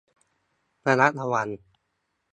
[0.85, 1.47] ระมัดระวัง